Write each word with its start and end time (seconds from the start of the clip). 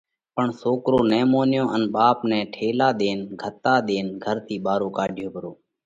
پڻ 0.35 0.47
سوڪرو 0.61 0.99
نہ 1.11 1.19
مونيو 1.31 1.63
ان 1.75 1.81
ٻاپ 1.93 2.17
نئہ 2.29 2.41
ٺيلا 2.53 2.89
ۮينَ، 2.99 3.19
ڳتا 3.41 3.73
ۮينَ 3.87 4.07
گھر 4.23 4.37
ٿِي 4.45 4.55
ٻارو 4.65 4.87
ڪاڍيو 4.97 5.27
پرو۔ 5.33 5.51